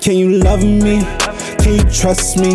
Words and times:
Can 0.00 0.16
you 0.16 0.38
love 0.38 0.64
me? 0.64 1.04
Can 1.58 1.74
you 1.76 1.90
trust 1.92 2.38
me? 2.38 2.54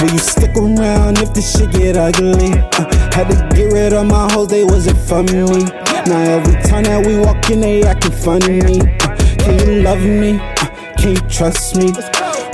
Will 0.00 0.12
you 0.12 0.18
stick 0.18 0.54
around 0.54 1.16
if 1.18 1.32
this 1.32 1.56
shit 1.56 1.72
get 1.72 1.96
ugly? 1.96 2.52
Uh, 2.52 2.84
had 3.12 3.28
to 3.28 3.56
get 3.56 3.72
rid 3.72 3.94
of 3.94 4.06
my 4.06 4.30
hoes, 4.32 4.48
they 4.48 4.64
wasn't 4.64 4.98
for 4.98 5.22
me. 5.22 5.64
Now 6.04 6.20
every 6.20 6.60
time 6.68 6.84
that 6.84 7.06
we 7.06 7.18
walk 7.18 7.48
in, 7.48 7.60
they 7.62 7.82
acting 7.82 8.12
funny. 8.12 8.80
Uh, 9.00 9.16
can 9.38 9.58
you 9.66 9.82
love 9.82 10.02
me? 10.02 10.38
Uh, 10.38 10.94
can 10.98 11.10
you 11.10 11.22
trust 11.28 11.76
me? 11.76 11.92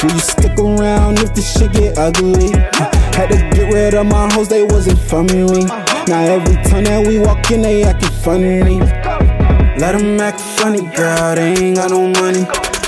Will 0.03 0.13
you 0.13 0.21
stick 0.21 0.57
around 0.57 1.19
if 1.19 1.35
this 1.35 1.59
shit 1.59 1.73
get 1.73 1.99
ugly? 1.99 2.53
Uh, 2.55 2.95
had 3.17 3.31
to 3.31 3.39
get 3.57 3.73
rid 3.73 3.95
of 3.95 4.07
my 4.07 4.33
hoes, 4.33 4.49
they 4.49 4.63
wasn't 4.63 5.01
for 5.01 5.25
me. 5.25 5.65
Now 6.07 6.23
every 6.23 6.55
time 6.71 6.85
that 6.85 7.05
we 7.05 7.19
walk 7.19 7.51
in, 7.51 7.63
they 7.63 7.83
acting 7.83 8.11
funny. 8.23 8.79
Let 9.79 9.93
them 9.93 10.21
act 10.21 10.41
funny, 10.41 10.87
girl, 10.95 11.35
they 11.35 11.55
ain't 11.57 11.77
got 11.77 11.91
no 11.91 12.09
money. 12.09 12.47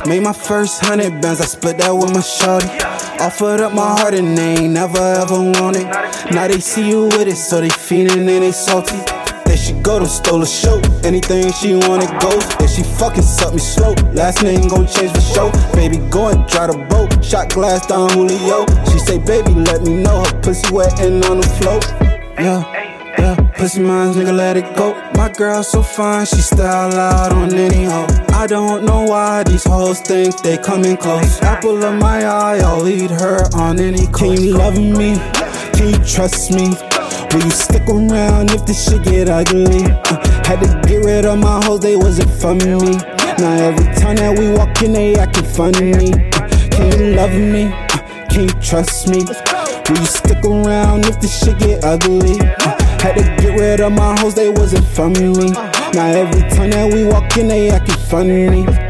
Made 0.09 0.23
my 0.23 0.33
first 0.33 0.83
hundred 0.83 1.21
bands, 1.21 1.39
I 1.39 1.45
split 1.45 1.77
that 1.79 1.91
with 1.91 2.15
my 2.15 2.23
shorty. 2.23 2.67
Offered 3.23 3.61
up 3.61 3.75
my 3.75 4.01
heart 4.01 4.15
and 4.15 4.39
they 4.39 4.57
ain't 4.57 4.73
never 4.73 4.97
ever 4.97 5.37
wanted. 5.37 5.85
Now 6.33 6.49
they 6.49 6.61
see 6.61 6.89
you 6.89 7.05
with 7.13 7.29
it, 7.29 7.37
so 7.37 7.61
they 7.61 7.69
feeling 7.69 8.21
and 8.27 8.43
they 8.43 8.53
salty. 8.53 8.97
They 9.45 9.57
should 9.57 9.83
go 9.83 9.99
to 9.99 10.07
stole 10.07 10.41
a 10.41 10.47
show. 10.47 10.81
Anything 11.05 11.53
she 11.53 11.75
wanted 11.75 12.09
goes. 12.23 12.43
If 12.65 12.71
she 12.71 12.85
fucking 12.97 13.23
suck 13.23 13.53
me 13.53 13.61
slow, 13.61 13.93
last 14.15 14.43
name 14.43 14.67
gon' 14.69 14.87
change 14.87 15.13
for 15.13 15.21
show. 15.21 15.53
Baby, 15.75 15.99
go 16.09 16.29
and 16.29 16.49
try 16.49 16.69
the 16.69 16.79
boat. 16.89 17.23
Shot 17.23 17.51
glass 17.51 17.87
Don 17.87 18.09
Julio. 18.09 18.65
She 18.91 18.99
say, 18.99 19.19
baby, 19.19 19.53
let 19.53 19.83
me 19.83 20.03
know 20.03 20.25
her 20.25 20.41
pussy 20.41 20.73
wet 20.73 20.99
and 21.03 21.23
on 21.27 21.41
the 21.41 21.47
float. 21.61 21.85
Yeah. 22.41 22.88
Yeah, 23.19 23.35
pussy 23.57 23.81
mines, 23.81 24.17
nigga, 24.17 24.33
let 24.37 24.57
it 24.57 24.77
go. 24.77 24.95
My 25.15 25.29
girl 25.29 25.63
so 25.65 25.83
fine, 25.83 26.25
she 26.25 26.37
style 26.37 26.95
out 26.95 27.33
on 27.33 27.53
any 27.53 27.85
hoe. 27.85 28.07
I 28.33 28.47
don't 28.47 28.85
know 28.85 29.03
why 29.05 29.43
these 29.43 29.65
hoes 29.65 30.01
think 30.01 30.41
they 30.43 30.57
coming 30.57 30.97
close. 30.97 31.43
Apple 31.43 31.83
of 31.83 31.95
my 31.99 32.25
eye, 32.25 32.59
I'll 32.59 32.81
lead 32.81 33.11
her 33.11 33.41
on 33.55 33.81
any 33.81 34.07
coast. 34.07 34.37
Can 34.37 34.45
you 34.45 34.57
love 34.57 34.79
me? 34.79 35.17
Can 35.75 35.89
you 35.95 36.05
trust 36.05 36.53
me? 36.53 36.69
Will 37.33 37.45
you 37.45 37.51
stick 37.51 37.83
around 37.89 38.53
if 38.53 38.65
this 38.65 38.89
shit 38.89 39.03
get 39.03 39.29
ugly? 39.29 39.85
Uh, 39.85 40.45
had 40.47 40.61
to 40.61 40.89
get 40.89 41.05
rid 41.05 41.27
of 41.27 41.39
my 41.41 41.61
hoes, 41.65 41.81
they 41.81 41.97
wasn't 41.97 42.31
for 42.31 42.55
me. 42.55 42.97
Now 43.39 43.55
every 43.69 43.95
time 43.97 44.17
that 44.17 44.39
we 44.39 44.53
walk 44.53 44.81
in, 44.83 44.93
they 44.93 45.17
acting 45.17 45.45
funny. 45.45 45.93
Uh, 45.93 46.49
can 46.71 47.01
you 47.01 47.15
love 47.17 47.35
me? 47.35 47.65
Uh, 47.65 48.27
can 48.31 48.43
you 48.49 48.61
trust 48.61 49.09
me? 49.09 49.25
Will 49.89 49.99
you 49.99 50.07
stick 50.07 50.45
around 50.45 51.07
if 51.07 51.19
this 51.21 51.43
shit 51.43 51.59
get 51.59 51.83
ugly? 51.83 52.39
Uh, 52.41 52.77
had 53.01 53.15
to 53.15 53.23
get 53.43 53.59
rid 53.59 53.81
of 53.81 53.93
my 53.93 54.19
hoes, 54.21 54.35
they 54.35 54.51
wasn't 54.51 54.85
me. 55.09 55.51
Now 55.95 56.07
every 56.07 56.43
time 56.51 56.71
that 56.71 56.93
we 56.93 57.05
walk 57.05 57.37
in, 57.39 57.49
they 57.49 57.71
acting 57.71 57.97
funny. 57.97 58.88